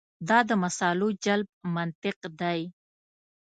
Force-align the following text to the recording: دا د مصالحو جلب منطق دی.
دا 0.29 0.39
د 0.49 0.51
مصالحو 0.63 1.07
جلب 1.25 1.49
منطق 1.75 2.17
دی. 2.39 2.61